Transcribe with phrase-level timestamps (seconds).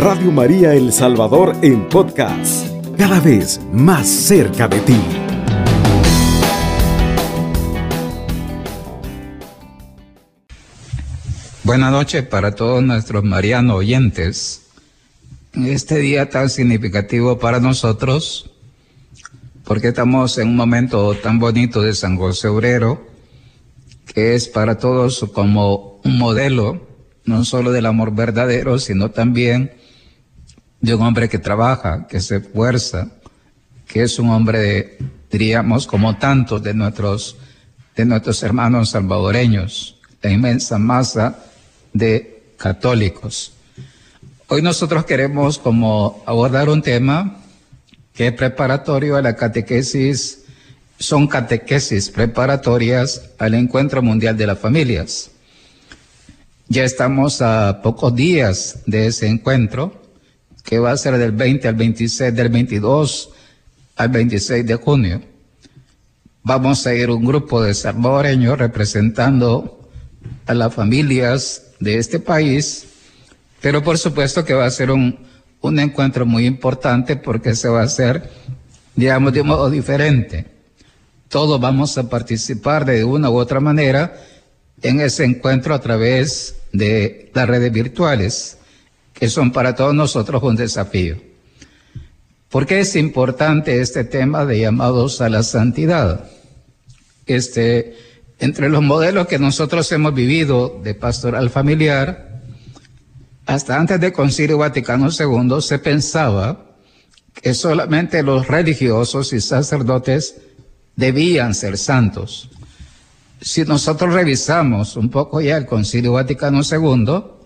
[0.00, 4.96] Radio María El Salvador en podcast, cada vez más cerca de ti.
[11.64, 14.62] Buenas noches para todos nuestros marianos oyentes.
[15.52, 18.50] En este día tan significativo para nosotros,
[19.64, 23.06] porque estamos en un momento tan bonito de San José Obrero,
[24.14, 26.88] que es para todos como un modelo,
[27.26, 29.78] no solo del amor verdadero, sino también
[30.80, 33.08] de un hombre que trabaja, que se esfuerza,
[33.86, 34.98] que es un hombre, de,
[35.30, 37.36] diríamos, como tantos de nuestros,
[37.94, 41.38] de nuestros hermanos salvadoreños, la inmensa masa
[41.92, 43.52] de católicos.
[44.48, 47.36] Hoy nosotros queremos como abordar un tema
[48.14, 50.44] que es preparatorio a la catequesis,
[50.98, 55.30] son catequesis preparatorias al Encuentro Mundial de las Familias.
[56.68, 59.99] Ya estamos a pocos días de ese encuentro,
[60.70, 63.30] que va a ser del 20 al 26, del 22
[63.96, 65.20] al 26 de junio.
[66.44, 69.90] Vamos a ir un grupo de salvadoreños representando
[70.46, 72.86] a las familias de este país,
[73.60, 75.18] pero por supuesto que va a ser un,
[75.60, 78.30] un encuentro muy importante porque se va a hacer,
[78.94, 80.46] digamos, de un modo diferente.
[81.28, 84.14] Todos vamos a participar de una u otra manera
[84.82, 88.58] en ese encuentro a través de las redes virtuales,
[89.14, 91.16] que son para todos nosotros un desafío.
[92.48, 96.28] ¿Por qué es importante este tema de llamados a la santidad?
[97.26, 97.96] Este,
[98.40, 102.40] entre los modelos que nosotros hemos vivido de pastoral familiar,
[103.46, 106.66] hasta antes del Concilio Vaticano II se pensaba
[107.34, 110.36] que solamente los religiosos y sacerdotes
[110.96, 112.50] debían ser santos.
[113.40, 117.39] Si nosotros revisamos un poco ya el Concilio Vaticano II,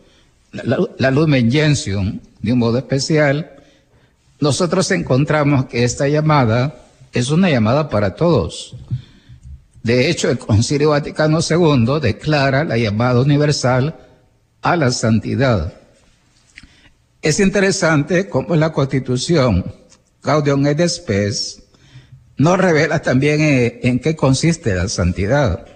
[0.63, 3.51] la, la Lumen Gentium, de un modo especial,
[4.41, 6.77] nosotros encontramos que esta llamada
[7.13, 8.77] es una llamada para todos.
[9.83, 13.97] De hecho, el Concilio Vaticano II declara la llamada universal
[14.63, 15.75] a la santidad.
[17.21, 19.65] Es interesante cómo la Constitución
[20.23, 21.63] Gaudium et Spes
[22.37, 25.67] revela también en, en, qué consiste la santidad.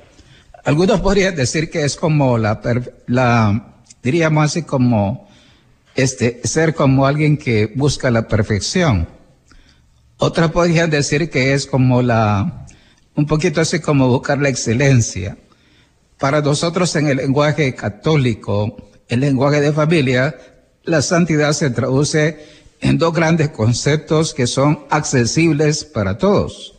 [0.65, 2.61] Algunos podrían decir que es como la,
[3.07, 5.29] la diríamos así como
[5.95, 9.09] este, ser como alguien que busca la perfección.
[10.17, 12.67] Otros podrían decir que es como la,
[13.15, 15.37] un poquito así como buscar la excelencia.
[16.19, 20.37] Para nosotros en el lenguaje católico, el lenguaje de familia,
[20.85, 22.45] la santidad se traduce
[22.81, 26.75] en dos grandes conceptos que son accesibles para todos.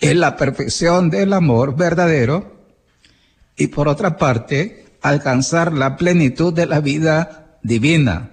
[0.00, 2.66] Es la perfección del amor verdadero
[3.56, 8.30] y por otra parte, alcanzar la plenitud de la vida divina,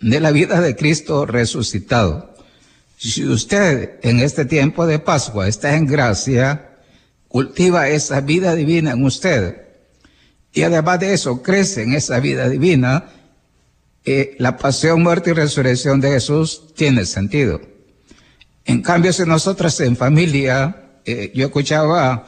[0.00, 2.34] de la vida de Cristo resucitado.
[2.96, 6.70] Si usted en este tiempo de Pascua está en gracia,
[7.28, 9.62] cultiva esa vida divina en usted.
[10.52, 13.06] Y además de eso, crece en esa vida divina,
[14.04, 17.60] eh, la pasión, muerte y resurrección de Jesús tiene sentido.
[18.66, 22.26] En cambio, si nosotros en familia, eh, yo escuchaba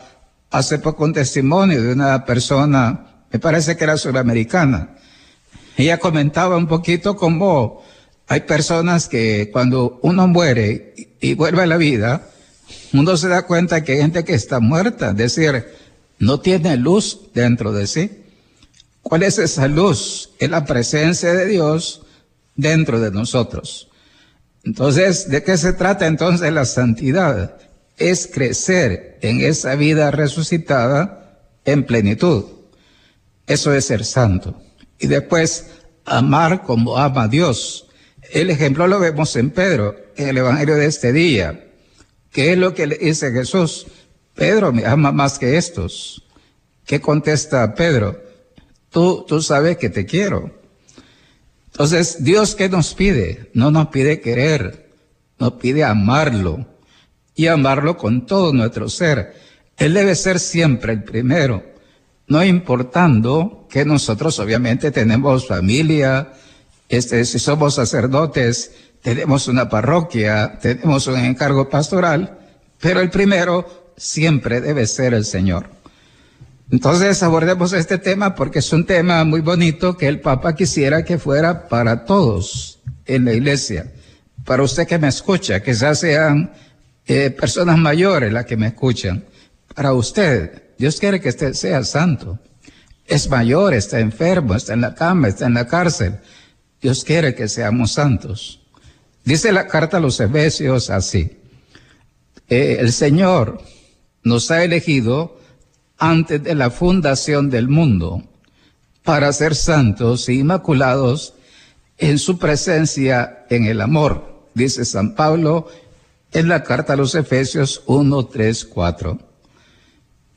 [0.51, 4.97] hace poco un testimonio de una persona, me parece que era sudamericana.
[5.77, 7.85] Ella comentaba un poquito cómo
[8.29, 12.31] hay personas que cuando uno muere y, y vuelve a la vida,
[12.95, 15.67] uno se da cuenta que hay gente que está muerta, es decir,
[16.19, 18.11] no tiene luz dentro de sí.
[19.03, 20.31] ¿Cuál es esa luz?
[20.39, 22.07] Es la presencia de Dios
[22.55, 23.91] dentro de nosotros.
[24.65, 27.59] Entonces, ¿de qué se trata entonces la santidad?
[27.99, 32.56] Es crecer en esa vida resucitada en plenitud.
[33.47, 34.61] Eso es ser santo.
[34.99, 35.67] Y después,
[36.05, 37.89] amar como ama Dios.
[38.33, 41.65] El ejemplo lo vemos en Pedro, en el Evangelio de este día.
[42.33, 43.87] ¿Qué es lo que le dice Jesús?
[44.35, 46.25] Pedro me ama más que estos.
[46.85, 48.23] ¿Qué contesta Pedro?
[48.91, 50.55] Tú, tú sabes que te quiero.
[51.67, 53.51] Entonces, Dios qué nos pide?
[53.53, 54.91] No nos pide querer,
[55.39, 56.67] nos pide amarlo
[57.35, 59.35] y amarlo con todo nuestro ser.
[59.77, 61.63] Él debe ser siempre el primero,
[62.29, 66.33] no importando que nosotros obviamente tenemos familia,
[66.89, 72.39] este, si somos sacerdotes, tenemos una parroquia, tenemos un encargo pastoral,
[72.81, 75.71] pero el primero siempre debe ser el Señor.
[76.71, 81.19] Entonces abordemos este tema porque es un tema muy bonito que el Papa quisiera que
[81.19, 83.93] fuera para todos en la iglesia.
[84.45, 86.53] Para usted que me escucha, que ya sean
[87.07, 89.25] eh, personas mayores las que me escuchan.
[89.75, 92.39] Para usted, Dios quiere que usted sea santo.
[93.07, 96.19] Es mayor, está enfermo, está en la cama, está en la cárcel.
[96.81, 98.61] Dios quiere que seamos santos.
[99.25, 101.39] Dice la carta a los Efesios así.
[102.49, 103.61] Eh, el Señor
[104.23, 105.41] nos ha elegido
[105.99, 108.23] antes de la fundación del mundo
[109.03, 111.35] para ser santos e inmaculados
[111.99, 115.69] en su presencia en el amor, dice San Pablo
[116.33, 119.19] en la carta a los Efesios 1, 3, 4.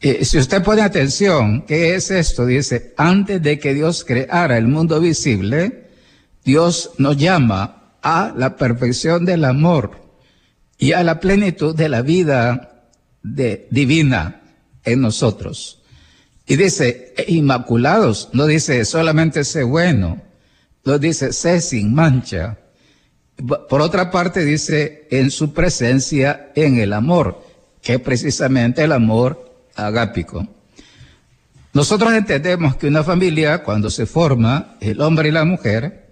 [0.01, 2.45] Si usted pone atención, ¿qué es esto?
[2.45, 5.89] Dice, antes de que Dios creara el mundo visible,
[6.43, 9.99] Dios nos llama a la perfección del amor
[10.77, 12.87] y a la plenitud de la vida
[13.21, 14.41] divina
[14.85, 15.81] en nosotros.
[16.47, 20.21] Y dice, e inmaculados, no dice solamente sé bueno,
[20.85, 22.57] no dice sé sin mancha.
[23.69, 27.43] Por otra parte dice en su presencia en el amor,
[27.81, 29.48] que precisamente el amor
[29.85, 30.47] agápico.
[31.73, 36.09] Nosotros entendemos que una familia, cuando se forma, el hombre y la mujer,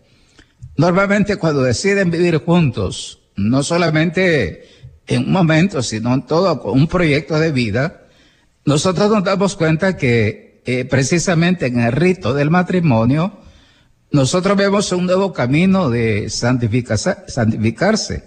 [0.75, 4.68] normalmente cuando deciden vivir juntos, no solamente
[5.08, 8.08] en un momento, sino en todo un proyecto de vida,
[8.66, 13.40] nosotros nos damos cuenta que eh, precisamente en el rito del matrimonio,
[14.12, 18.24] nosotros vemos un nuevo camino de santificarse.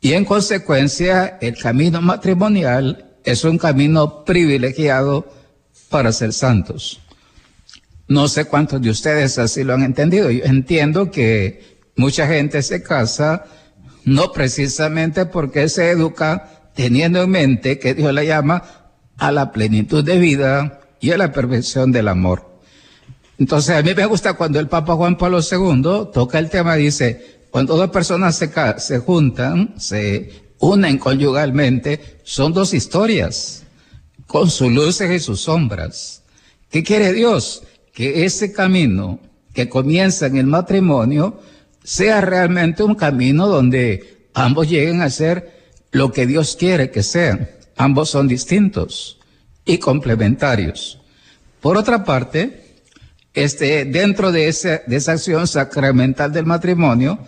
[0.00, 5.26] Y en consecuencia, el camino matrimonial es un camino privilegiado
[5.88, 7.00] para ser santos.
[8.08, 10.30] No sé cuántos de ustedes así lo han entendido.
[10.30, 13.44] Yo entiendo que mucha gente se casa
[14.04, 18.62] no precisamente porque se educa teniendo en mente que Dios la llama
[19.18, 22.58] a la plenitud de vida y a la perfección del amor.
[23.38, 27.42] Entonces a mí me gusta cuando el Papa Juan Pablo II toca el tema, dice,
[27.50, 33.64] cuando dos personas se, se juntan, se unen conyugalmente, son dos historias,
[34.26, 36.22] con sus luces y sus sombras.
[36.70, 37.64] ¿Qué quiere Dios?
[37.92, 39.18] Que ese camino
[39.52, 41.40] que comienza en el matrimonio
[41.82, 47.50] sea realmente un camino donde ambos lleguen a ser lo que Dios quiere que sean.
[47.76, 49.18] Ambos son distintos
[49.64, 51.00] y complementarios.
[51.60, 52.76] Por otra parte,
[53.34, 54.42] este, dentro de,
[54.86, 57.18] de esa acción sacramental del matrimonio,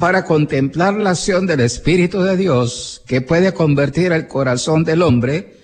[0.00, 5.58] para contemplar la acción del Espíritu de Dios que puede convertir el corazón del hombre,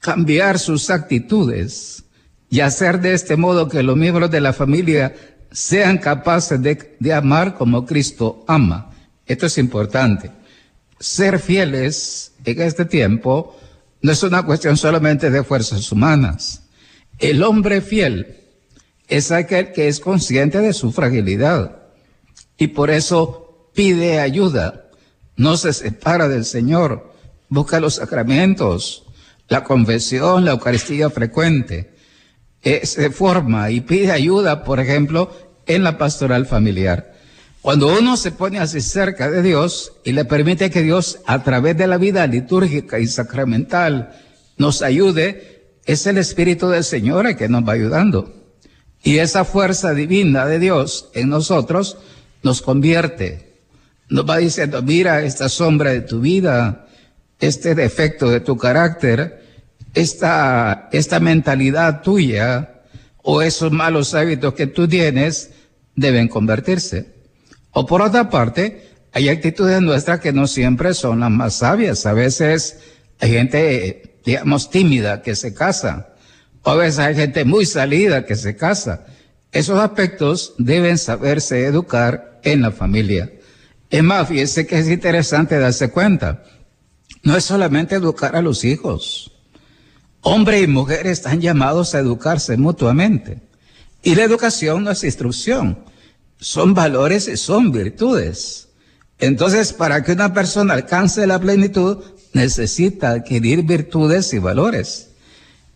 [0.00, 2.02] cambiar sus actitudes
[2.48, 5.14] y hacer de este modo que los miembros de la familia
[5.52, 8.92] sean capaces de, amar como Cristo ama.
[9.26, 10.30] Esto es importante.
[10.98, 13.60] Ser fieles en este tiempo
[14.00, 16.62] no es una cuestión solamente de fuerzas humanas.
[17.18, 18.38] El hombre fiel
[19.06, 21.82] es aquel que es consciente de su fragilidad
[22.56, 23.45] y por eso
[23.76, 24.90] pide ayuda,
[25.36, 27.12] no se separa del Señor,
[27.48, 29.04] busca los sacramentos,
[29.48, 31.94] la confesión, la Eucaristía frecuente,
[32.82, 35.30] se forma y pide ayuda, por ejemplo,
[35.66, 37.14] en la pastoral familiar.
[37.62, 41.76] Cuando uno se pone así cerca de Dios y le permite que Dios a través
[41.76, 44.16] de la vida litúrgica y sacramental
[44.56, 48.32] nos ayude, es el Espíritu del Señor el que nos va ayudando.
[49.02, 51.98] Y esa fuerza divina de Dios en nosotros
[52.42, 53.45] nos convierte.
[54.08, 56.86] Nos va diciendo, mira esta sombra de tu vida,
[57.40, 59.44] este defecto de tu carácter,
[59.94, 62.82] esta, esta mentalidad tuya
[63.22, 65.50] o esos malos hábitos que tú tienes,
[65.96, 67.14] deben convertirse.
[67.72, 72.06] O por otra parte, hay actitudes nuestras que no siempre son las más sabias.
[72.06, 72.78] A veces
[73.18, 76.14] hay gente, digamos, tímida que se casa.
[76.62, 79.06] O a veces hay gente muy salida que se casa.
[79.52, 83.32] Esos aspectos deben saberse educar en la familia.
[83.90, 86.44] Es más, fíjese que es interesante darse cuenta.
[87.22, 89.32] No es solamente educar a los hijos.
[90.20, 93.40] Hombre y mujer están llamados a educarse mutuamente.
[94.02, 95.78] Y la educación no es instrucción,
[96.38, 98.68] son valores y son virtudes.
[99.18, 105.10] Entonces, para que una persona alcance la plenitud, necesita adquirir virtudes y valores.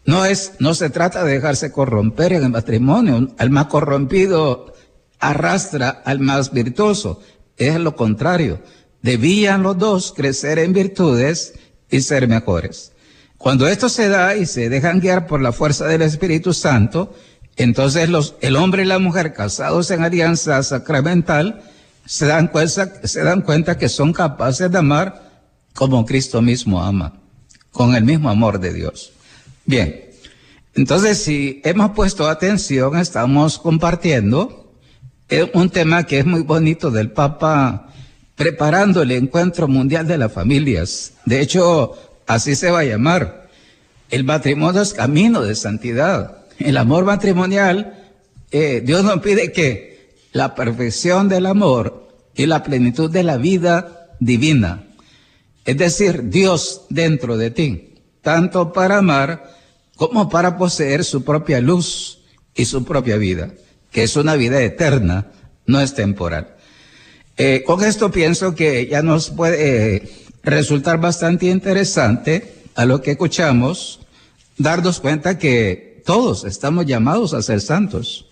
[0.04, 3.34] No es, no se trata de dejarse corromper en el matrimonio.
[3.38, 4.74] Al más corrompido
[5.18, 7.20] arrastra al más virtuoso.
[7.60, 8.58] Es lo contrario.
[9.02, 11.52] Debían los dos crecer en virtudes
[11.90, 12.92] y ser mejores.
[13.36, 17.14] Cuando esto se da y se dejan guiar por la fuerza del Espíritu Santo,
[17.56, 18.08] entonces
[18.40, 21.62] el hombre y la mujer casados en alianza sacramental
[22.06, 25.30] se dan cuenta que son capaces de amar
[25.74, 27.20] como Cristo mismo ama,
[27.72, 29.12] con el mismo amor de Dios.
[29.66, 30.06] Bien,
[30.74, 34.59] entonces si hemos puesto atención, estamos compartiendo
[35.54, 37.88] un tema que es muy bonito del Papa
[38.34, 41.12] preparando el encuentro mundial de las familias.
[41.26, 41.94] De hecho,
[42.26, 43.48] así se va a llamar.
[44.10, 48.12] El matrimonio es camino de santidad el amor matrimonial,
[48.50, 54.14] eh, Dios nos pide que la perfección del amor y la plenitud de la vida
[54.20, 54.84] divina.
[55.64, 59.50] Es decir, Dios dentro de ti, tanto para amar
[59.96, 62.20] como para poseer su propia luz
[62.54, 63.52] y su propia vida,
[63.90, 65.26] que es una vida eterna,
[65.66, 66.56] no es temporal.
[67.36, 73.12] Eh, con esto pienso que ya nos puede eh, resultar bastante interesante a lo que
[73.12, 74.00] escuchamos,
[74.58, 78.26] darnos cuenta que todos estamos llamados a ser santos.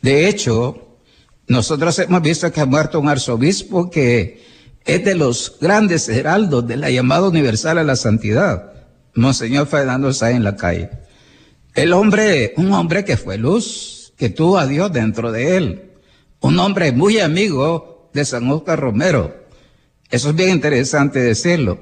[0.00, 0.98] De hecho,
[1.46, 4.42] nosotros hemos visto que ha muerto un arzobispo que
[4.84, 8.72] es de los grandes heraldos de la llamada universal a la santidad,
[9.14, 10.90] Monseñor Fernando Sáenz en la calle.
[11.74, 15.90] El hombre, un hombre que fue luz, que tuvo a Dios dentro de él.
[16.40, 19.34] Un hombre muy amigo de San Oscar Romero.
[20.10, 21.80] Eso es bien interesante decirlo.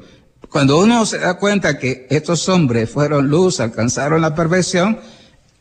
[0.51, 4.99] Cuando uno se da cuenta que estos hombres fueron luz, alcanzaron la perfección,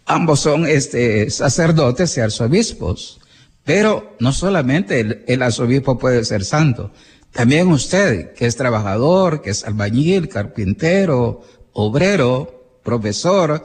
[0.05, 3.19] ambos son este, sacerdotes y arzobispos.
[3.63, 6.91] Pero no solamente el, arzobispo puede ser santo,
[7.31, 13.63] también usted, que es trabajador, que es albañil, carpintero, obrero, profesor,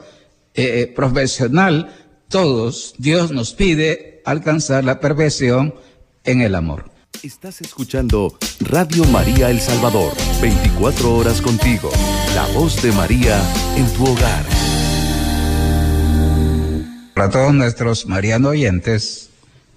[0.53, 1.91] eh, eh, profesional,
[2.29, 5.75] todos, Dios nos pide alcanzar la perfección
[6.23, 6.91] en el amor.
[7.23, 11.89] Estás escuchando Radio María El Salvador, 24 horas contigo,
[12.35, 13.41] la voz de María
[13.77, 14.45] en tu hogar.
[17.13, 19.29] Para todos nuestros mariano oyentes,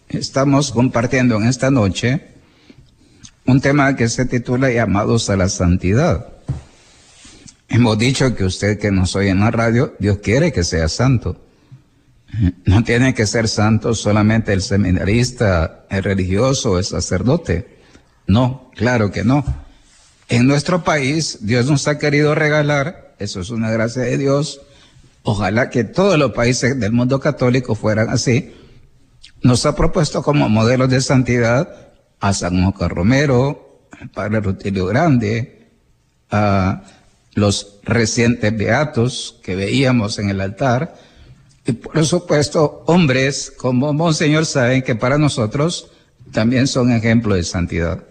[0.09, 2.27] estamos compartiendo en esta noche
[3.47, 6.29] un tema que se titula Llamados a la Santidad.
[7.69, 11.48] Hemos dicho que usted que nos oye en la radio, Dios quiere que sea santo.
[12.65, 17.79] No tiene que ser santo solamente el seminarista, el religioso, el sacerdote.
[18.27, 19.45] No, claro que no.
[20.29, 24.61] En nuestro país, Dios nos ha querido regalar, eso es una gracia de Dios.
[25.23, 28.55] Ojalá que todos los países del mundo católico fueran así,
[29.43, 35.71] nos ha propuesto como modelos de santidad a San Moca Romero, Padre Rutilio Grande,
[36.31, 36.83] a
[37.35, 40.95] los recientes beatos que veíamos en el altar,
[41.69, 45.91] y por supuesto hombres como Monseñor saben que para nosotros
[46.33, 48.05] también son ejemplos de santidad.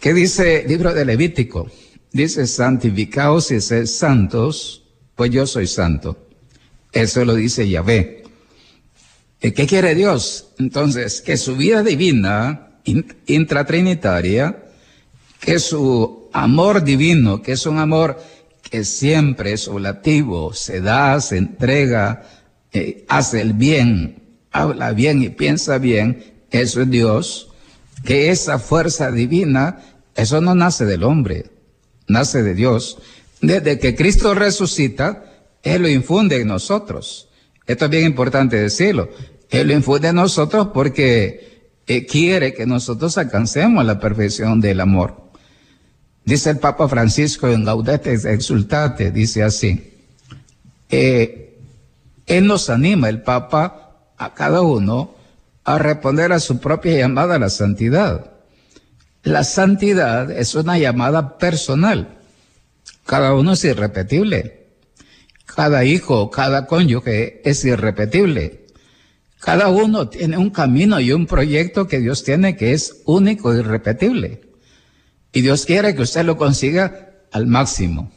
[0.00, 1.70] ¿Qué dice el libro de Levítico?
[2.10, 4.82] Dice, santificaos y sed santos,
[5.14, 6.26] pues yo soy santo.
[6.90, 8.22] Eso lo dice Yahvé.
[9.40, 10.46] ¿Qué quiere Dios?
[10.58, 12.78] Entonces, que su vida divina,
[13.26, 14.64] intratrinitaria,
[15.38, 18.18] que su amor divino, que es un amor
[18.70, 22.22] que siempre es oblativo, se da, se entrega,
[23.08, 27.48] hace el bien, habla bien y piensa bien, eso es Dios,
[28.04, 29.80] que esa fuerza divina,
[30.14, 31.46] eso no nace del hombre,
[32.06, 32.98] nace de Dios.
[33.40, 35.24] Desde que Cristo resucita,
[35.62, 37.28] Él lo infunde en nosotros.
[37.66, 39.08] Esto es bien importante decirlo.
[39.50, 45.24] Él lo infunde en nosotros porque eh, quiere que nosotros alcancemos la perfección del amor.
[46.24, 49.92] Dice el Papa Francisco en Gaudete Exultate, dice así,
[50.88, 51.53] eh,
[52.26, 53.84] Él nos anima, el Papa,
[54.16, 55.14] a cada uno
[55.64, 58.30] a responder a su propia llamada a la santidad.
[59.22, 62.18] La santidad es una llamada personal.
[63.06, 64.68] Cada uno es irrepetible.
[65.46, 68.66] Cada hijo, cada cónyuge es irrepetible.
[69.40, 73.58] Cada uno tiene un camino y un proyecto que Dios tiene que es único y
[73.58, 74.40] irrepetible.
[75.32, 78.10] Y Dios quiere que usted lo consiga al máximo.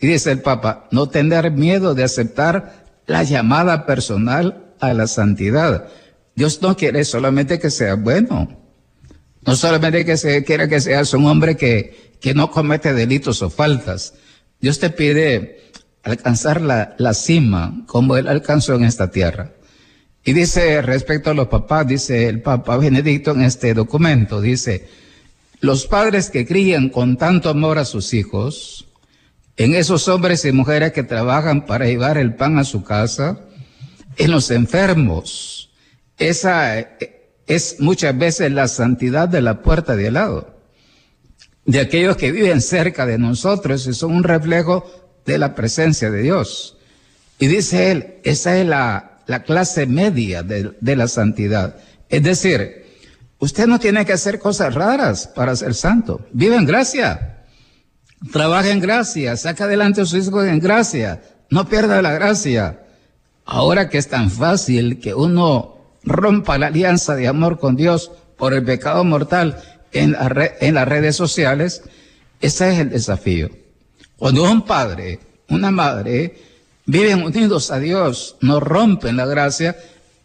[0.00, 5.88] Y dice el Papa, no tener miedo de aceptar la llamada personal a la santidad.
[6.34, 8.60] Dios no quiere solamente que sea bueno.
[9.44, 13.50] No solamente que se quiera que seas un hombre que, que no comete delitos o
[13.50, 14.14] faltas.
[14.60, 19.52] Dios te pide alcanzar la, la cima como Él alcanzó en esta tierra.
[20.24, 24.88] Y dice respecto a los papás, dice el Papa Benedicto en este documento, dice,
[25.60, 28.86] los padres que crían con tanto amor a sus hijos,
[29.56, 33.40] en esos hombres y mujeres que trabajan para llevar el pan a su casa,
[34.16, 35.70] en los enfermos,
[36.18, 36.78] esa
[37.46, 40.56] es muchas veces la santidad de la puerta de al lado,
[41.64, 44.84] de aquellos que viven cerca de nosotros y son un reflejo
[45.24, 46.76] de la presencia de Dios.
[47.38, 51.76] Y dice él, esa es la la clase media de, de la santidad.
[52.08, 52.84] Es decir,
[53.38, 56.26] usted no tiene que hacer cosas raras para ser santo.
[56.32, 57.41] Vive en gracia.
[58.30, 59.36] Trabaja en gracia.
[59.36, 61.22] Saca adelante a sus hijos en gracia.
[61.50, 62.80] No pierda la gracia.
[63.44, 68.54] Ahora que es tan fácil que uno rompa la alianza de amor con Dios por
[68.54, 69.62] el pecado mortal
[69.92, 70.12] en,
[70.74, 71.82] las redes sociales,
[72.40, 73.50] ese es el desafío.
[74.16, 76.36] Cuando un padre, una madre,
[76.86, 79.76] viven unidos a Dios, no rompen la gracia,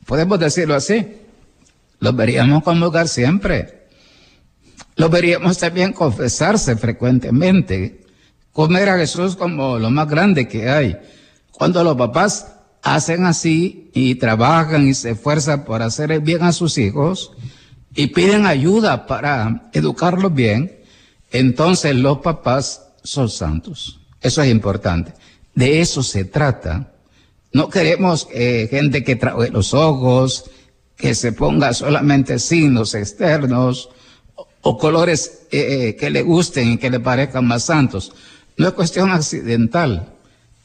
[0.06, 1.18] podemos decirlo así.
[2.00, 3.77] los veríamos convocar siempre.
[4.98, 8.04] Los veríamos también confesarse frecuentemente,
[8.52, 10.98] comer a Jesús como lo más grande que hay.
[11.52, 12.48] Cuando los papás
[12.82, 17.32] hacen así y trabajan y se esfuerzan por hacer bien a sus hijos
[17.94, 20.80] y piden ayuda para educarlos bien,
[21.32, 24.00] entonces los papás son santos.
[24.20, 25.14] Eso es importante.
[25.54, 26.92] De eso se trata.
[27.54, 30.50] No queremos eh, gente que trae los ojos,
[30.96, 33.92] que se ponga solamente signos externos
[34.62, 38.12] o, colores eh, que le gusten y que le parezcan más santos.
[38.58, 40.14] No es cuestión accidental,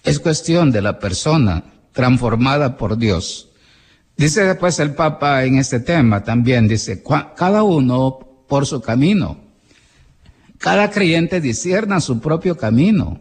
[0.02, 3.48] es cuestión de la persona transformada por Dios.
[4.16, 7.02] Dice después el Papa en este tema también, dice,
[7.36, 8.18] cada uno
[8.48, 9.40] por su camino.
[10.58, 13.20] Cada creyente disierna su propio camino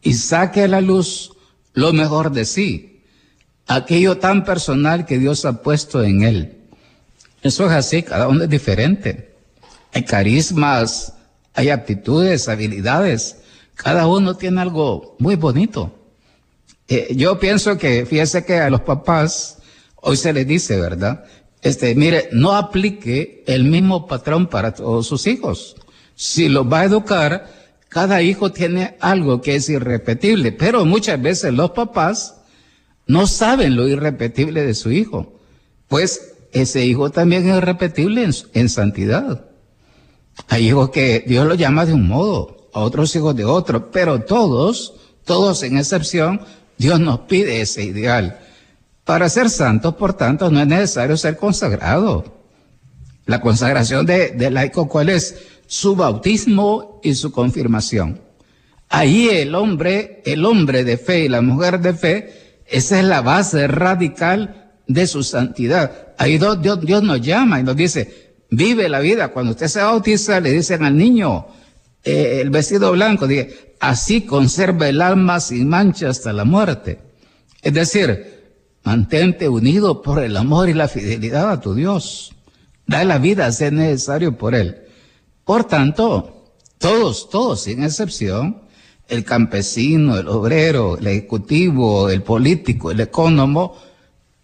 [0.00, 1.32] y saque a la luz
[1.74, 3.02] lo mejor de sí,
[3.66, 6.58] aquello tan personal que Dios ha puesto en él.
[7.42, 9.31] Eso es así, cada uno es diferente.
[9.92, 11.14] Hay carismas,
[11.54, 13.36] hay aptitudes, habilidades.
[13.74, 15.92] Cada uno tiene algo muy bonito.
[16.88, 19.58] Eh, yo pienso que, fíjese que a los papás
[19.96, 21.24] hoy se les dice, ¿verdad?
[21.62, 25.76] Este, mire, no aplique el mismo patrón para todos sus hijos.
[26.14, 27.48] Si los va a educar,
[27.88, 32.36] cada hijo tiene algo que es irrepetible, pero muchas veces los papás
[33.06, 35.38] no saben lo irrepetible de su hijo.
[35.88, 39.51] Pues ese hijo también es irrepetible en, en santidad.
[40.48, 44.22] Hay hijos que Dios los llama de un modo, a otros hijos de otro, pero
[44.22, 46.40] todos, todos en excepción,
[46.78, 48.38] Dios nos pide ese ideal.
[49.04, 52.24] Para ser santos, por tanto, no es necesario ser consagrado.
[53.26, 55.36] La consagración de, laico, ¿cuál es?
[55.66, 58.20] Su bautismo y su confirmación.
[58.88, 63.22] Ahí el hombre, el hombre de fe y la mujer de fe, esa es la
[63.22, 66.14] base radical de su santidad.
[66.18, 69.32] Ahí Dios, Dios nos llama y nos dice, vive la vida.
[69.32, 71.46] Cuando usted se bautiza, le dicen al niño,
[72.04, 77.00] eh, el vestido blanco, dice, así conserva el alma sin mancha hasta la muerte.
[77.62, 78.42] Es decir,
[78.84, 82.32] mantente unido por el amor y la fidelidad a tu Dios.
[82.86, 84.82] Da la vida si es necesario por Él.
[85.44, 86.44] Por tanto,
[86.78, 88.62] todos, todos, sin excepción,
[89.08, 93.76] el campesino, el obrero, el ejecutivo, el político, el económico,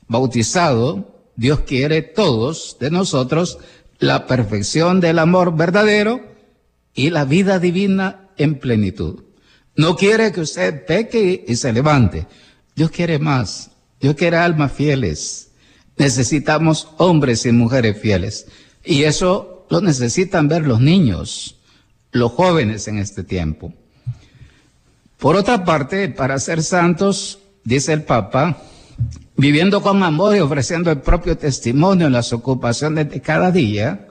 [0.06, 3.58] bautizado, Dios quiere todos de nosotros
[3.98, 6.20] la perfección del amor verdadero
[6.94, 9.24] y la vida divina en plenitud.
[9.76, 12.26] No quiere que usted peque y se levante.
[12.74, 13.70] Dios quiere más.
[14.00, 15.50] Dios quiere almas fieles.
[15.96, 18.46] Necesitamos hombres y mujeres fieles.
[18.84, 21.56] Y eso lo necesitan ver los niños,
[22.12, 23.72] los jóvenes en este tiempo.
[25.18, 28.62] Por otra parte, para ser santos, dice el Papa,
[29.38, 34.08] viviendo con amor y ofreciendo el propio testimonio en las ocupaciones de cada día,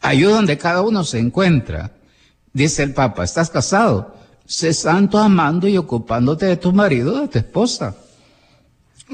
[0.00, 1.92] ayuda donde cada uno se encuentra.
[2.52, 4.18] Dice el Papa, ¿estás casado?
[4.50, 7.94] sé santo amando y ocupándote de tu marido, de tu esposa,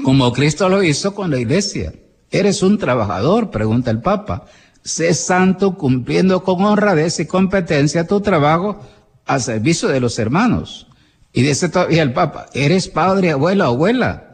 [0.03, 1.93] como Cristo lo hizo con la iglesia.
[2.31, 4.45] Eres un trabajador, pregunta el Papa.
[4.83, 8.81] Sé santo cumpliendo con honradez y competencia tu trabajo
[9.27, 10.87] al servicio de los hermanos.
[11.33, 14.26] Y dice todavía el Papa, eres padre, abuela, abuela.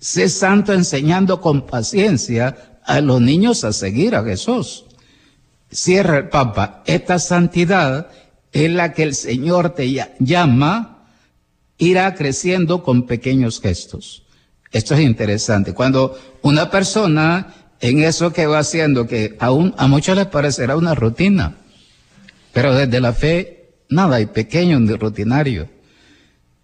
[0.00, 4.86] Sé santo enseñando con paciencia a los niños a seguir a Jesús.
[5.70, 8.10] Cierra el Papa, esta santidad
[8.50, 11.06] es la que el Señor te llama,
[11.78, 14.24] irá creciendo con pequeños gestos.
[14.72, 15.74] Esto es interesante.
[15.74, 20.94] Cuando una persona en eso que va haciendo, que aún a muchos les parecerá una
[20.94, 21.58] rutina,
[22.52, 25.68] pero desde la fe nada hay pequeño ni rutinario.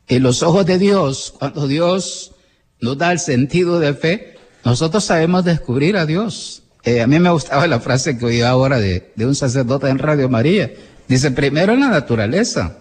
[0.08, 2.32] En los ojos de Dios, cuando Dios
[2.80, 6.62] nos da el sentido de fe, nosotros sabemos descubrir a Dios.
[6.82, 9.98] Eh, a mí me gustaba la frase que oí ahora de, de un sacerdote en
[9.98, 10.72] Radio María.
[11.08, 12.78] Dice, primero en la naturaleza,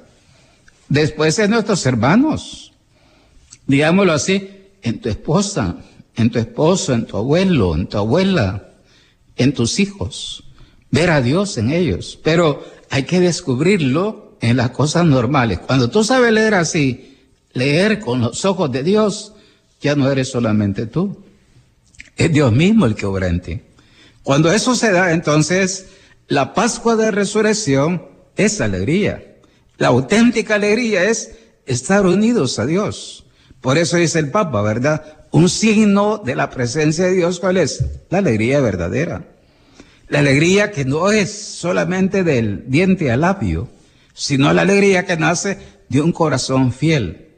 [0.90, 2.74] después en nuestros hermanos,
[3.68, 4.50] digámoslo así,
[4.82, 5.78] en tu esposa,
[6.16, 8.70] en tu esposo, en tu abuelo, en tu abuela,
[9.36, 10.44] en tus hijos,
[10.92, 12.20] ver a Dios en ellos.
[12.24, 15.60] Pero hay que descubrirlo en las cosas normales.
[15.60, 17.18] Cuando tú sabes leer así,
[17.54, 19.34] leer con los ojos de Dios,
[19.86, 21.24] ya no eres solamente tú.
[22.18, 23.62] Es Dios mismo el que obra en ti.
[24.24, 25.86] Cuando eso se da, entonces,
[26.28, 28.04] la Pascua de Resurrección
[28.36, 29.36] es alegría.
[29.78, 31.34] La auténtica alegría es
[31.68, 33.26] estar unidos a Dios.
[33.62, 35.28] Por eso dice el Papa, ¿verdad?
[35.30, 37.86] Un signo de la presencia de Dios, ¿cuál es?
[38.10, 39.28] La alegría verdadera.
[40.08, 43.70] La alegría que no es solamente del diente al labio,
[44.16, 47.36] sino la alegría que nace de un corazón fiel,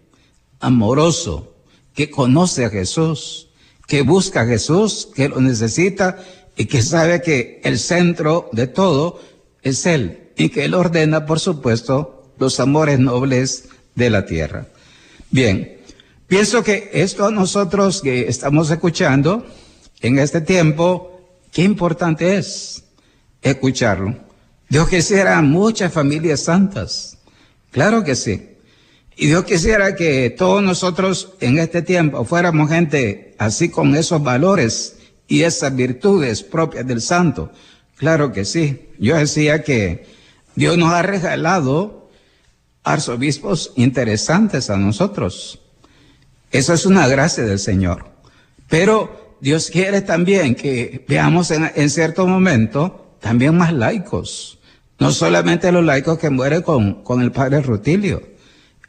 [0.62, 1.57] amoroso,
[1.97, 3.49] que conoce a Jesús,
[3.88, 6.23] que busca a Jesús, que lo necesita
[6.55, 9.19] y que sabe que el centro de todo
[9.63, 14.67] es Él y que Él ordena, por supuesto, los amores nobles de la tierra.
[15.31, 15.79] Bien,
[16.27, 19.47] pienso que esto a nosotros que estamos escuchando
[19.99, 21.19] en este tiempo,
[21.51, 22.83] qué importante es
[23.41, 24.15] escucharlo.
[24.69, 27.17] Dios quisiera muchas familias santas,
[27.71, 28.57] claro que sí.
[29.19, 34.97] Y Dios quisiera que todos nosotros en este tiempo fuéramos gente así con esos valores
[35.27, 37.51] y esas virtudes propias del santo.
[37.95, 38.89] Claro que sí.
[38.99, 40.06] Yo decía que
[40.53, 42.12] Dios nos ha regalado
[42.84, 45.62] arzobispos interesantes a nosotros.
[46.51, 48.12] Eso es una gracia del Señor.
[48.69, 54.60] Pero Dios quiere también que veamos en, cierto momento también más laicos.
[54.99, 58.37] No solamente los laicos que mueren con, con el padre Rutilio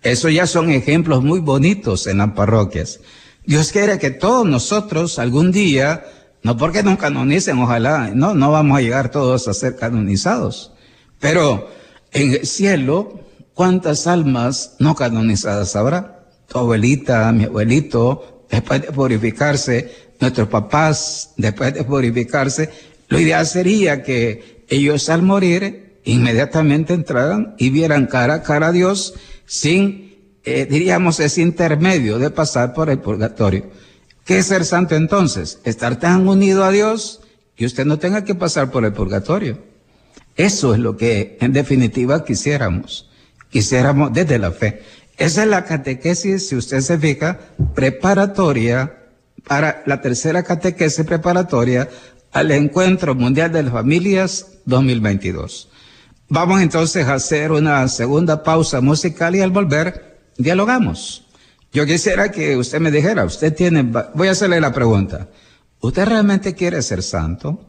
[0.03, 3.01] eso ya son ejemplos muy bonitos en las parroquias.
[3.45, 6.05] Dios quiere que todos nosotros algún día,
[6.43, 10.73] no porque nos canonicen, ojalá, no, no vamos a llegar todos a ser canonizados,
[11.19, 11.69] pero
[12.13, 13.21] en el cielo,
[13.55, 16.27] ¿cuántas almas no canonizadas habrá?
[16.47, 22.71] Tu abuelita, mi abuelito, después de purificarse, nuestros papás, después de purificarse,
[23.09, 28.73] lo ideal sería que ellos al morir inmediatamente entraran y vieran cara a cara a
[28.73, 29.15] Dios
[29.49, 33.71] sin, eh, diríamos, ese intermedio de pasar por el purgatorio.
[34.25, 35.59] ¿Qué es ser santo entonces?
[35.65, 37.21] Estar tan unido a Dios
[37.57, 39.59] que usted no tenga que pasar por el purgatorio.
[40.37, 43.11] Eso es lo que en definitiva quisiéramos.
[43.51, 44.83] Quisiéramos desde la fe.
[45.17, 47.41] Esa es la catequesis, si usted se fija,
[47.75, 48.99] preparatoria
[49.47, 51.89] para la tercera catequesis preparatoria
[52.31, 55.71] al Encuentro Mundial de las Familias 2022.
[56.31, 61.27] Vamos entonces a hacer una segunda pausa musical y al volver dialogamos.
[61.73, 63.83] Yo quisiera que usted me dijera, usted tiene,
[64.15, 65.29] voy a hacerle la pregunta,
[65.81, 67.65] ¿usted realmente quiere ser santo?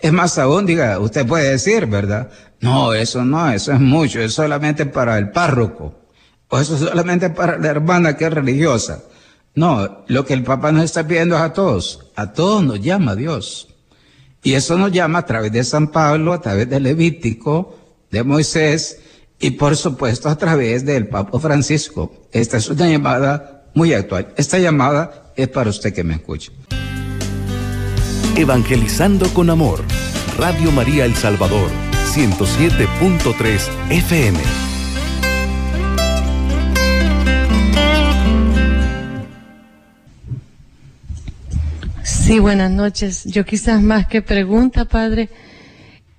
[0.00, 2.30] Es más aún, diga, usted puede decir, ¿verdad?
[2.60, 5.94] No, eso no, eso es mucho, es solamente para el párroco,
[6.48, 9.02] o eso es solamente para la hermana que es religiosa.
[9.54, 13.14] No, lo que el Papa nos está pidiendo es a todos, a todos nos llama
[13.14, 13.68] Dios.
[14.42, 17.76] Y eso nos llama a través de San Pablo, a través de Levítico,
[18.10, 19.00] de Moisés
[19.40, 22.12] y por supuesto a través del Papa Francisco.
[22.32, 24.32] Esta es una llamada muy actual.
[24.36, 26.52] Esta llamada es para usted que me escuche.
[28.36, 29.82] Evangelizando con Amor.
[30.36, 31.68] Radio María El Salvador,
[32.14, 34.67] 107.3 FM.
[42.28, 43.24] Sí, buenas noches.
[43.24, 45.30] Yo quizás más que pregunta, Padre,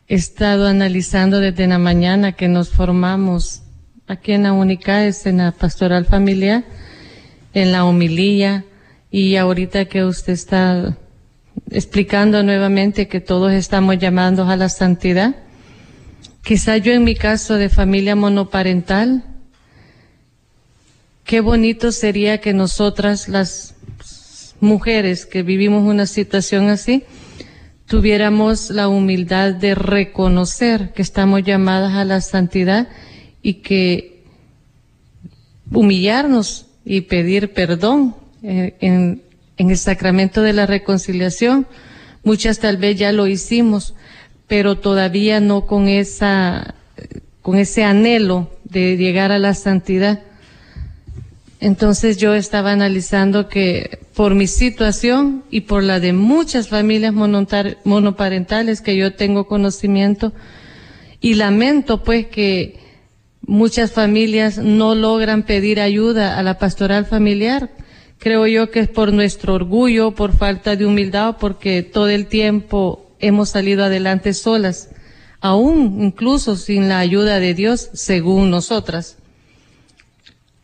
[0.08, 3.62] he estado analizando desde la mañana que nos formamos
[4.08, 6.64] aquí en la UNICAES, en la pastoral familiar,
[7.54, 8.66] en la homilía,
[9.12, 10.98] y ahorita que usted está
[11.70, 15.36] explicando nuevamente que todos estamos llamando a la santidad,
[16.42, 19.26] quizá yo en mi caso de familia monoparental,
[21.24, 23.76] qué bonito sería que nosotras las
[24.62, 27.04] mujeres que vivimos una situación así,
[27.86, 32.88] tuviéramos la humildad de reconocer que estamos llamadas a la santidad
[33.42, 34.24] y que
[35.72, 39.22] humillarnos y pedir perdón eh, en,
[39.58, 41.68] en el sacramento de la reconciliación.
[42.24, 43.96] Muchas tal vez ya lo hicimos,
[44.48, 46.76] pero todavía no con esa,
[47.42, 50.22] con ese anhelo de llegar a la santidad.
[51.62, 58.82] Entonces yo estaba analizando que por mi situación y por la de muchas familias monoparentales
[58.82, 60.34] que yo tengo conocimiento,
[61.22, 62.80] y lamento pues que
[63.42, 67.70] muchas familias no logran pedir ayuda a la pastoral familiar.
[68.20, 73.12] Creo yo que es por nuestro orgullo, por falta de humildad, porque todo el tiempo
[73.20, 74.90] hemos salido adelante solas,
[75.42, 79.19] aún incluso sin la ayuda de Dios, según nosotras.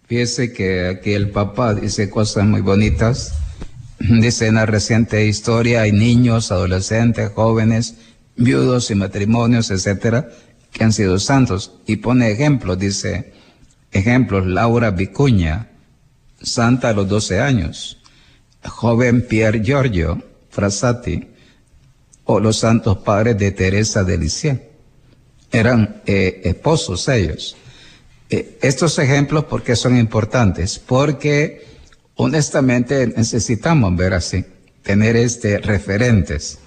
[0.07, 3.33] Fíjese que aquí el Papa dice cosas muy bonitas.
[3.99, 7.95] Dice en la reciente historia hay niños, adolescentes, jóvenes,
[8.35, 10.29] viudos y matrimonios, etcétera,
[10.71, 11.71] que han sido santos.
[11.87, 13.33] Y pone ejemplos, dice,
[13.91, 15.69] ejemplos, Laura Vicuña,
[16.41, 17.97] santa a los 12 años,
[18.63, 21.27] joven Pierre Giorgio Frassati,
[22.25, 24.59] o los santos padres de Teresa de Lisieux.
[25.51, 27.55] Eran eh, esposos ellos.
[28.29, 30.79] Eh, estos ejemplos, ¿por qué son importantes?
[30.79, 31.65] Porque
[32.15, 34.45] honestamente necesitamos ver así,
[34.83, 36.59] tener este referentes.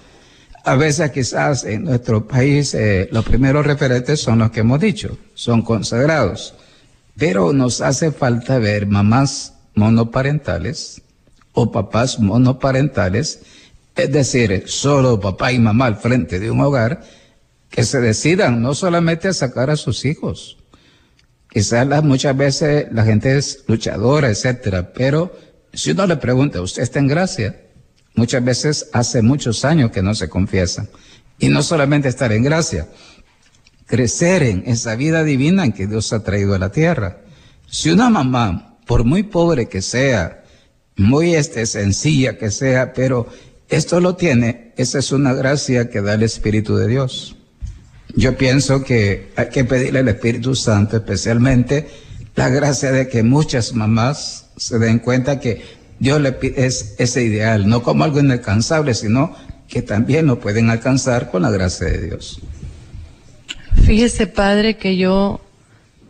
[0.63, 5.17] A veces quizás en nuestro país eh, los primeros referentes son los que hemos dicho,
[5.33, 6.53] son consagrados,
[7.17, 11.01] pero nos hace falta ver mamás monoparentales
[11.53, 13.39] o papás monoparentales
[13.99, 17.01] es decir, solo papá y mamá al frente de un hogar,
[17.69, 20.57] que se decidan no solamente a sacar a sus hijos.
[21.49, 25.35] Quizás muchas veces la gente es luchadora, etcétera, pero
[25.73, 27.55] si uno le pregunta, ¿usted está en gracia?
[28.15, 30.87] Muchas veces hace muchos años que no se confiesa.
[31.39, 32.87] Y no solamente estar en gracia,
[33.85, 37.21] crecer en esa vida divina en que Dios ha traído a la tierra.
[37.67, 40.43] Si una mamá, por muy pobre que sea,
[40.97, 43.27] muy este, sencilla que sea, pero
[43.69, 47.35] esto lo tiene, esa es una gracia que da el Espíritu de Dios.
[48.19, 51.87] Yo pienso que hay que pedirle al Espíritu Santo especialmente
[52.35, 55.61] la gracia de que muchas mamás se den cuenta que
[55.99, 59.33] Dios le pide ese ideal, no como algo inalcanzable, sino
[59.69, 62.41] que también lo pueden alcanzar con la gracia de Dios.
[63.85, 65.39] Fíjese, padre, que yo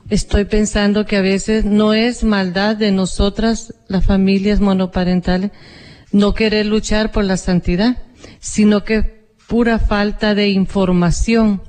[0.10, 5.52] estoy pensando que a veces no es maldad de nosotras, las familias monoparentales,
[6.12, 8.02] no querer luchar por la santidad,
[8.40, 11.69] sino que pura falta de información.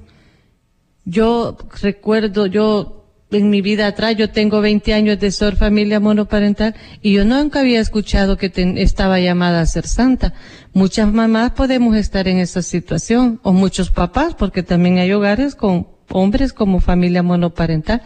[1.05, 6.75] Yo recuerdo, yo en mi vida atrás, yo tengo 20 años de ser familia monoparental
[7.01, 10.35] y yo nunca había escuchado que estaba llamada a ser santa.
[10.73, 15.89] Muchas mamás podemos estar en esa situación, o muchos papás, porque también hay hogares con
[16.13, 18.03] hombres como familia monoparental.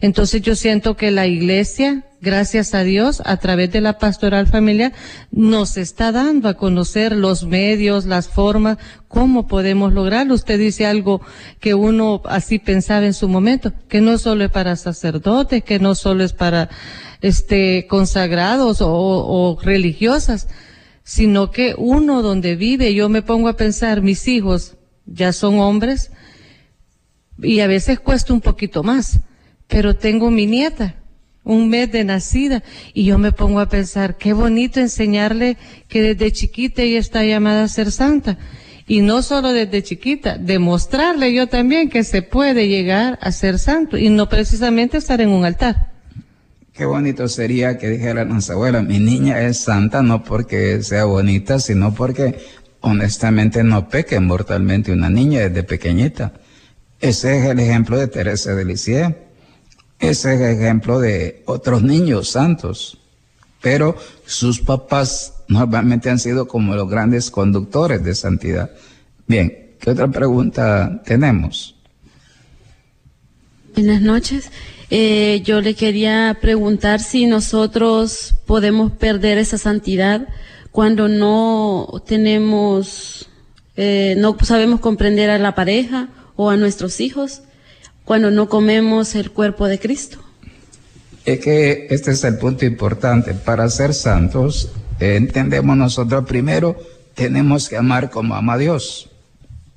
[0.00, 4.92] Entonces yo siento que la iglesia, gracias a Dios, a través de la pastoral familiar,
[5.30, 10.34] nos está dando a conocer los medios, las formas, cómo podemos lograrlo.
[10.34, 11.20] Usted dice algo
[11.60, 15.94] que uno así pensaba en su momento, que no solo es para sacerdotes, que no
[15.94, 16.70] solo es para
[17.20, 20.48] este consagrados o, o religiosas,
[21.02, 26.10] sino que uno donde vive, yo me pongo a pensar, mis hijos ya son hombres,
[27.42, 29.20] y a veces cuesta un poquito más
[29.70, 30.96] pero tengo mi nieta,
[31.44, 35.56] un mes de nacida, y yo me pongo a pensar, qué bonito enseñarle
[35.88, 38.36] que desde chiquita ella está llamada a ser santa.
[38.86, 43.96] Y no solo desde chiquita, demostrarle yo también que se puede llegar a ser santo
[43.96, 45.92] y no precisamente estar en un altar.
[46.72, 51.60] Qué bonito sería que dijera nuestra abuela, mi niña es santa no porque sea bonita,
[51.60, 52.40] sino porque
[52.80, 56.32] honestamente no peque mortalmente una niña desde pequeñita.
[57.00, 59.14] Ese es el ejemplo de Teresa de Lisieux
[60.00, 62.96] ese es ejemplo de otros niños santos,
[63.60, 68.70] pero sus papás normalmente han sido como los grandes conductores de santidad.
[69.26, 71.76] Bien, ¿qué otra pregunta tenemos?
[73.74, 74.50] Buenas noches.
[74.88, 80.28] Eh, yo le quería preguntar si nosotros podemos perder esa santidad
[80.70, 83.28] cuando no tenemos,
[83.76, 86.08] eh, no sabemos comprender a la pareja
[86.42, 87.42] o a nuestros hijos
[88.06, 90.20] cuando no comemos el cuerpo de Cristo.
[91.26, 93.34] Es que este es el punto importante.
[93.34, 96.78] Para ser santos, entendemos nosotros primero,
[97.12, 99.10] tenemos que amar como ama Dios,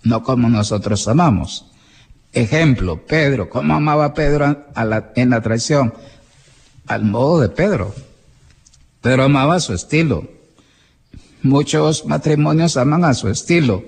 [0.03, 1.65] no como nosotros amamos.
[2.31, 4.63] Ejemplo, Pedro, ¿cómo amaba Pedro
[5.15, 5.93] en la traición?
[6.87, 7.93] Al modo de Pedro.
[9.01, 10.29] Pedro amaba a su estilo.
[11.41, 13.83] Muchos matrimonios aman a su estilo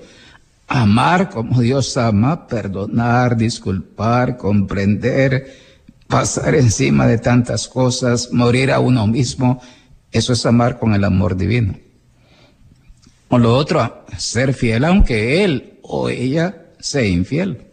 [0.66, 5.54] amar como Dios ama, perdonar, disculpar, comprender,
[6.06, 9.60] pasar encima de tantas cosas, morir a uno mismo,
[10.12, 11.78] eso es amar con el amor divino.
[13.28, 17.66] O lo otro, ser fiel aunque él o ella sea infiel.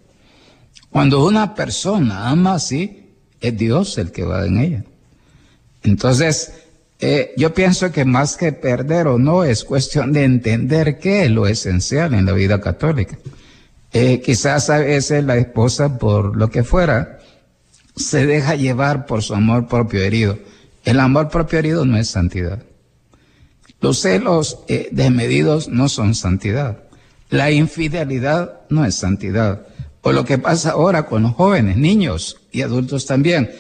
[0.89, 4.84] Cuando una persona ama así, es Dios el que va en ella.
[5.84, 6.62] Entonces,
[6.99, 11.32] eh, yo pienso que más que perder o no es cuestión de entender qué es
[11.32, 13.17] lo esencial en la vida católica.
[13.91, 17.19] Eh, quizás a veces la esposa, por lo que fuera,
[17.95, 20.39] se deja llevar por su amor propio herido.
[20.84, 22.63] El amor propio herido no es santidad.
[23.82, 26.84] Los celos eh, desmedidos no son santidad.
[27.29, 29.67] La infidelidad no es santidad.
[30.01, 33.51] O lo que pasa ahora con los jóvenes, niños y adultos también.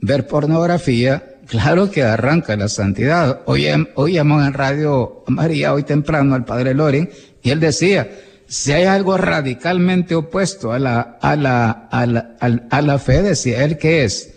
[0.00, 3.42] Ver pornografía Claro que arranca la santidad.
[3.44, 7.10] Hoy, oíamos en Radio María, hoy temprano, al padre Loren,
[7.42, 8.10] y él decía,
[8.46, 12.36] si hay algo radicalmente opuesto a la, a la, a la,
[12.70, 14.32] a la fe, decía él, ¿qué es?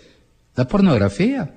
[0.56, 1.54] La pornografía.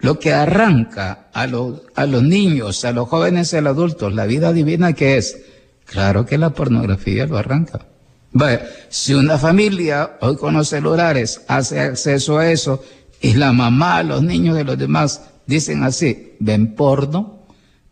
[0.00, 4.26] Lo que arranca a los, a los niños, a los jóvenes a los adultos, la
[4.26, 5.44] vida divina, ¿qué es?
[5.84, 7.86] Claro que la pornografía lo arranca.
[8.32, 12.82] Bueno, si una familia hoy con los celulares hace acceso a eso
[13.20, 17.46] y la mamá, los niños de los demás dicen así, ven porno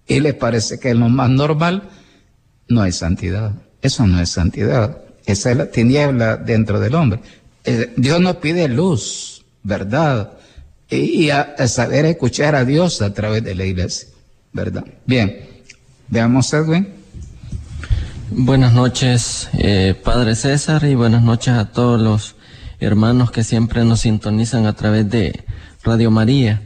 [0.07, 1.89] y les parece que es lo más normal,
[2.69, 3.53] no hay santidad.
[3.83, 5.03] Eso no es santidad.
[5.25, 7.21] Esa es la tiniebla dentro del hombre.
[7.65, 10.33] Eh, Dios nos pide luz, verdad,
[10.89, 14.09] y, a, saber escuchar a Dios a través de la iglesia,
[14.53, 14.85] ¿verdad?
[15.05, 15.57] Bien,
[16.09, 16.89] Veamos, Edwin.
[18.31, 22.36] Buenas noches, eh, Padre César, y buenas noches a todos los
[22.81, 25.45] hermanos que siempre nos sintonizan a través de
[25.83, 26.63] Radio María.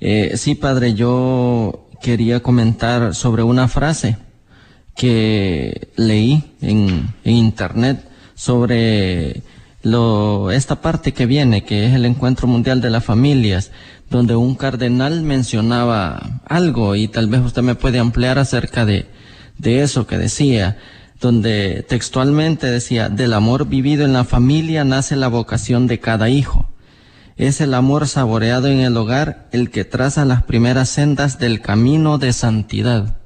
[0.00, 4.16] Eh, sí, Padre, yo quería comentar sobre una frase
[4.94, 9.42] que leí en, Internet sobre
[9.82, 13.70] lo, esta parte que viene, que es el Encuentro Mundial de las Familias,
[14.10, 19.06] donde un cardenal mencionaba algo y tal vez usted me puede ampliar acerca de,
[19.58, 20.78] de eso que decía
[21.20, 26.68] donde textualmente decía, del amor vivido en la familia nace la vocación de cada hijo.
[27.36, 32.18] Es el amor saboreado en el hogar el que traza las primeras sendas del camino
[32.18, 33.16] de santidad.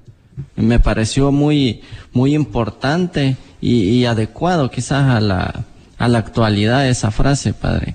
[0.56, 5.64] Me pareció muy, muy importante y, adecuado quizás a la,
[5.98, 7.94] a la actualidad esa frase, padre.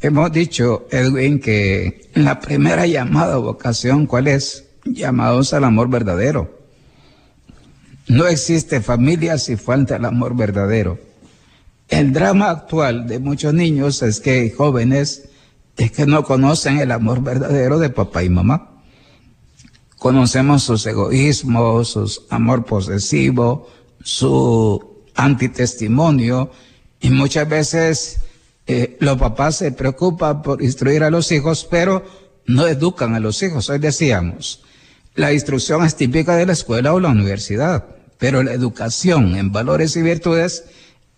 [0.00, 4.64] Hemos dicho, Edwin, que la primera llamada vocación, ¿cuál es?
[4.84, 6.57] Llamados al amor verdadero.
[8.08, 10.98] No existe familia si falta el amor verdadero.
[11.88, 15.28] El drama actual de muchos niños es que jóvenes
[15.76, 18.82] es que no conocen el amor verdadero de papá y mamá.
[19.98, 23.68] Conocemos sus egoísmos, su amor posesivo,
[24.02, 26.50] su antitestimonio
[27.00, 28.20] y muchas veces
[28.66, 32.04] eh, los papás se preocupan por instruir a los hijos, pero
[32.46, 33.68] no educan a los hijos.
[33.68, 34.64] Hoy decíamos,
[35.14, 37.97] la instrucción es típica de la escuela o la universidad.
[38.18, 40.64] Pero la educación en valores y virtudes,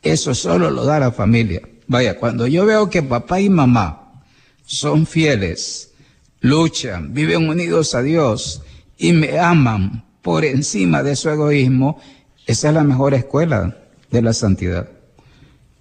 [0.02, 1.62] eso solo lo da la familia.
[1.86, 4.22] Vaya, cuando yo veo que papá y mamá
[4.64, 5.92] son fieles,
[6.40, 8.62] luchan, viven unidos a Dios
[8.96, 12.00] y me aman por encima de su egoísmo,
[12.46, 13.76] esa es la mejor escuela
[14.10, 14.88] de la santidad.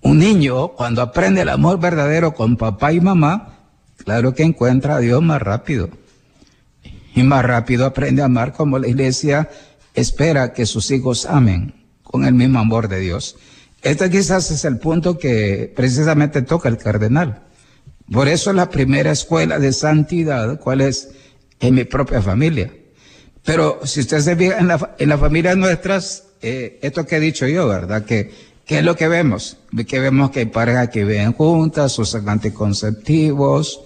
[0.02, 3.60] Un niño, cuando aprende el amor verdadero con papá y mamá,
[3.98, 5.90] claro que encuentra a Dios más rápido.
[7.14, 9.50] Y más rápido aprende a amar como la iglesia
[9.94, 11.74] espera que sus hijos amen
[12.04, 13.36] con el mismo amor de Dios.
[13.82, 17.44] Este quizás es el punto que precisamente toca el cardenal.
[18.12, 21.10] Por eso la primera escuela de santidad, ¿cuál es?
[21.60, 22.74] En mi propia familia.
[23.44, 27.20] Pero si usted se fija en la, en la familia nuestras, eh, esto que he
[27.20, 28.06] dicho yo, ¿verdad?
[28.06, 28.32] Que,
[28.66, 29.58] ¿Qué es lo que vemos?
[29.88, 33.82] Que vemos que hay parejas que viven juntas, usan anticonceptivos.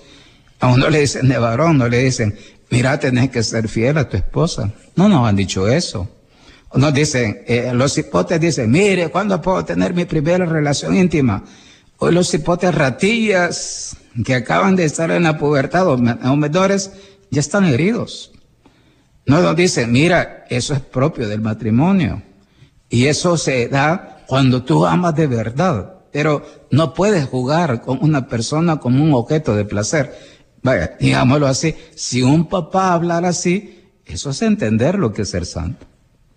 [0.59, 2.37] A uno le dicen de varón, no le dicen,
[2.73, 4.71] mira, tenés que ser fiel a tu esposa.
[4.95, 6.09] No nos han dicho eso.
[6.73, 11.43] Nos dicen, eh, los hipotes dicen, mire, ¿cuándo puedo tener mi primera relación íntima?
[11.99, 16.91] Hoy los hipotes ratillas que acaban de estar en la pubertad o menores
[17.29, 18.31] ya están heridos.
[19.25, 22.23] No nos dicen, mira, eso es propio del matrimonio.
[22.89, 25.93] Y eso se da cuando tú amas de verdad.
[26.11, 30.13] Pero no puedes jugar con una persona como un objeto de placer.
[30.63, 35.45] Vaya, digámoslo así, si un papá hablara así, eso es entender lo que es ser
[35.45, 35.85] santo.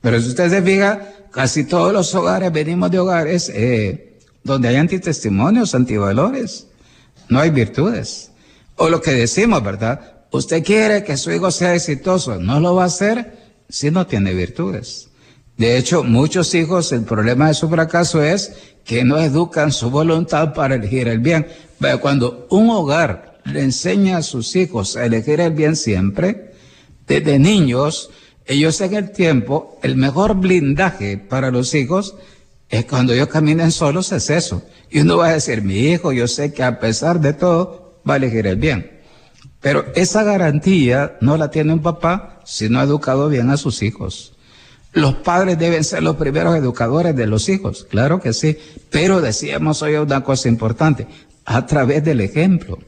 [0.01, 4.77] Pero si usted se fija, casi todos los hogares, venimos de hogares eh, donde hay
[4.77, 6.67] antitestimonios, antivalores,
[7.29, 8.33] no hay virtudes.
[8.77, 10.25] O lo que decimos, ¿verdad?
[10.33, 14.35] Usted quiere que su hijo sea exitoso, no lo va a hacer si no tiene
[14.35, 15.09] virtudes.
[15.57, 18.53] De hecho, muchos hijos, el problema de su fracaso es
[18.85, 21.47] que no educan su voluntad para elegir el bien.
[21.79, 26.53] Vaya, cuando un hogar le enseña a sus hijos a elegir el bien siempre,
[27.07, 28.11] desde niños,
[28.47, 32.17] ellos en el tiempo, el mejor blindaje para los hijos
[32.69, 34.63] es cuando ellos caminen solos, es eso.
[34.91, 38.15] Y uno va a decir, mi hijo, yo sé que a pesar de todo, va
[38.15, 39.01] a elegir el bien.
[39.61, 43.83] Pero esa garantía no la tiene un papá si no ha educado bien a sus
[43.83, 44.35] hijos.
[44.93, 48.57] Los padres deben ser los primeros educadores de los hijos, claro que sí,
[48.91, 51.07] pero decíamos hoy una cosa importante,
[51.45, 52.79] a través del ejemplo.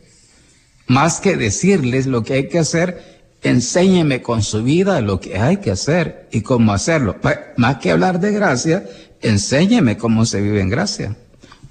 [0.88, 5.59] Más que decirles lo que hay que hacer, enséñeme con su vida lo que hay
[5.59, 7.16] que hacer y cómo hacerlo.
[7.57, 8.85] Más que hablar de gracia,
[9.20, 11.16] enséñeme cómo se vive en gracia.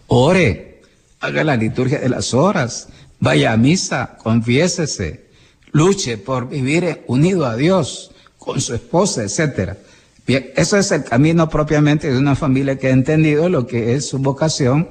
[0.07, 0.81] Ore,
[1.19, 5.25] haga la liturgia de las horas, vaya a misa, confiésese,
[5.71, 9.77] luche por vivir unido a Dios, con su esposa, etcétera.
[10.25, 14.07] Bien, eso es el camino propiamente de una familia que ha entendido lo que es
[14.07, 14.89] su vocación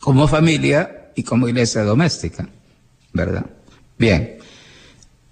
[0.00, 2.48] como familia y como iglesia doméstica,
[3.12, 3.46] ¿verdad?
[3.98, 4.38] Bien.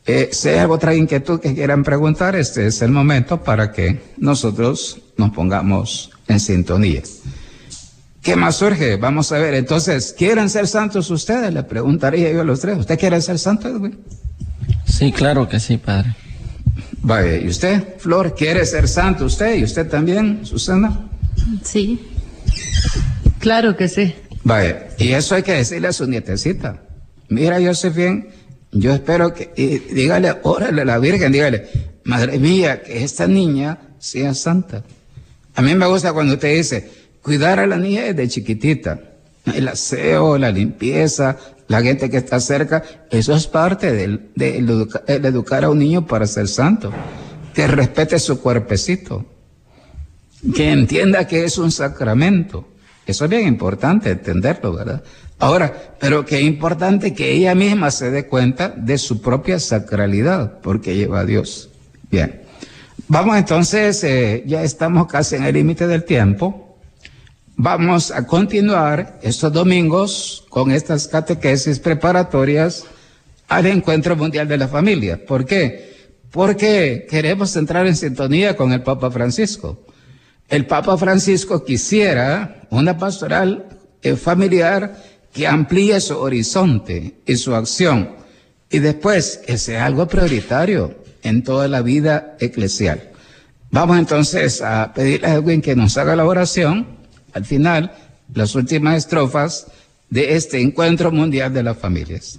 [0.05, 4.99] Eh, si hay otra inquietud que quieran preguntar, este es el momento para que nosotros
[5.17, 7.03] nos pongamos en sintonía.
[8.23, 8.97] ¿Qué más surge?
[8.97, 9.55] Vamos a ver.
[9.55, 11.53] Entonces, ¿quieren ser santos ustedes?
[11.55, 12.79] Le preguntaría yo a los tres.
[12.79, 13.99] ¿Usted quiere ser santo, Edwin?
[14.85, 16.15] Sí, claro que sí, padre.
[17.03, 19.57] Vaya, ¿y usted, Flor, quiere ser santo usted?
[19.57, 21.09] ¿Y usted también, Susana?
[21.63, 22.05] Sí.
[23.39, 24.13] Claro que sí.
[24.43, 26.83] Vaya, y eso hay que decirle a su nietecita.
[27.29, 28.27] Mira, Josefín,
[28.73, 29.53] yo espero que,
[29.93, 31.69] dígale, órale a la Virgen, dígale,
[32.05, 34.85] madre mía, que esta niña sea santa.
[35.55, 36.91] A mí me gusta cuando usted dice,
[37.23, 39.01] cuidar a la niña desde chiquitita.
[39.55, 41.39] El aseo, la limpieza,
[41.69, 44.59] la gente que está cerca, eso es parte de,
[45.07, 46.93] educar a un niño para ser santo.
[47.55, 49.25] Que respete su cuerpecito.
[50.55, 52.69] Que entienda que es un sacramento.
[53.07, 55.03] Eso es bien importante entenderlo, ¿verdad?
[55.39, 60.97] Ahora, pero es importante que ella misma se dé cuenta de su propia sacralidad, porque
[60.97, 61.69] lleva a Dios.
[62.11, 62.43] Bien.
[63.09, 66.79] Vamos entonces, eh, ya estamos casi en el límite del tiempo.
[67.57, 72.85] Vamos a continuar estos domingos con estas catequesis preparatorias
[73.49, 75.25] al Encuentro Mundial de la Familia.
[75.25, 76.11] ¿Por qué?
[76.31, 79.85] Porque queremos entrar en sintonía con el Papa Francisco.
[80.49, 83.67] El Papa Francisco quisiera una pastoral
[84.03, 84.97] eh, familiar
[85.37, 88.09] que amplíe su horizonte y su acción.
[88.71, 93.11] Y después, que sea algo prioritario en toda la vida eclesial.
[93.71, 96.87] Vamos entonces a pedirle a Edwin que nos haga la oración,
[97.35, 97.93] al final,
[98.33, 99.67] las últimas estrofas
[100.09, 102.39] de este encuentro mundial de las familias.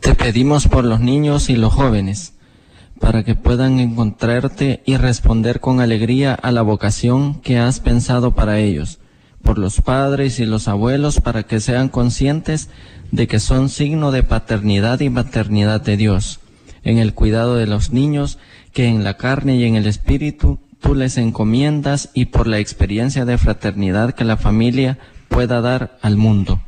[0.00, 2.34] Te pedimos por los niños y los jóvenes,
[3.00, 8.58] para que puedan encontrarte y responder con alegría a la vocación que has pensado para
[8.58, 8.98] ellos
[9.42, 12.68] por los padres y los abuelos para que sean conscientes
[13.10, 16.40] de que son signo de paternidad y maternidad de Dios,
[16.82, 18.38] en el cuidado de los niños
[18.72, 23.24] que en la carne y en el espíritu tú les encomiendas y por la experiencia
[23.24, 26.60] de fraternidad que la familia pueda dar al mundo.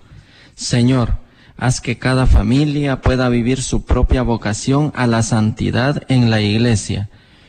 [0.54, 1.18] Señor,
[1.56, 7.08] haz que cada familia pueda vivir su propia vocación a la santidad en la iglesia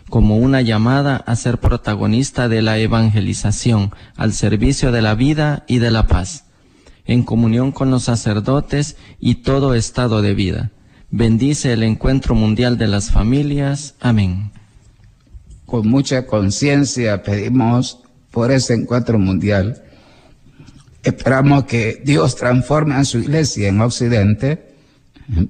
[0.10, 5.80] como una llamada a ser protagonista de la evangelización al servicio de la vida y
[5.80, 6.45] de la paz,
[7.06, 10.72] en comunión con los sacerdotes y todo estado de vida.
[11.10, 13.95] Bendice el encuentro mundial de las familias.
[13.99, 14.51] Amén.
[15.66, 17.99] Con mucha conciencia pedimos
[18.32, 19.82] por ese encuentro mundial.
[21.03, 24.76] Esperamos que Dios transforme a su iglesia en Occidente,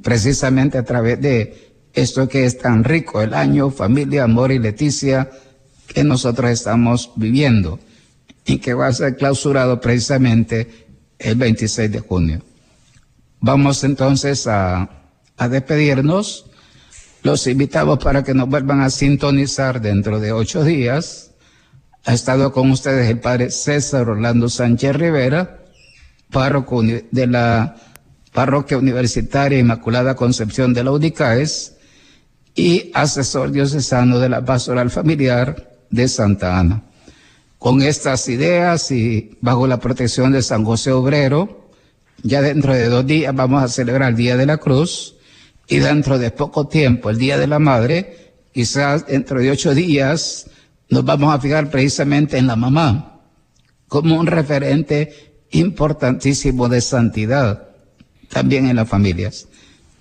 [0.04, 5.32] precisamente a través de esto que es tan rico, el año familia, amor y Leticia
[5.88, 7.80] que nosotros estamos viviendo
[8.46, 10.88] y que va a ser clausurado precisamente
[11.18, 12.42] el 26 de junio.
[13.40, 14.90] Vamos entonces a,
[15.50, 16.46] despedirnos.
[17.24, 21.32] Los invitamos para que nos vuelvan a sintonizar dentro de ocho días.
[22.06, 25.64] Ha estado con ustedes el padre César Orlando Sánchez Rivera,
[26.30, 27.76] párroco de la
[28.32, 31.75] Parroquia Universitaria Inmaculada Concepción de la UNICAES
[32.56, 36.84] y asesor diocesano de la pastoral familiar de Santa Ana.
[37.60, 41.70] Con estas ideas y bajo la protección de San José Obrero,
[42.24, 45.16] ya dentro de dos días vamos a celebrar el Día de la Cruz
[45.68, 50.48] y dentro de poco tiempo el Día de la Madre, quizás dentro de ocho días
[50.90, 53.22] nos vamos a fijar precisamente en la mamá
[53.88, 57.70] como un referente importantísimo de santidad
[58.30, 59.48] también en las familias.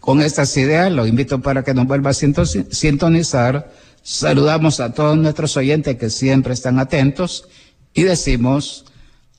[0.04, 3.72] Con estas ideas lo invito para que nos vuelva a sintonizar.
[4.02, 7.48] Saludamos a todos nuestros oyentes que siempre están atentos
[7.94, 8.84] y decimos,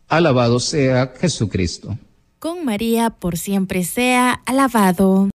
[0.07, 1.99] alabado sea Jesucristo.
[2.39, 5.29] Con María por siempre sea alabado.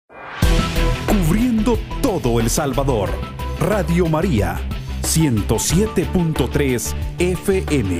[1.05, 3.09] Cubriendo todo El Salvador.
[3.59, 4.61] Radio María,
[5.01, 7.99] 107.3 FM.